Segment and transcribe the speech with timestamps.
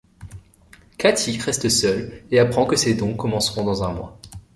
[0.97, 4.19] Kathy reste seule, et apprend que ses dons commenceront dans un mois.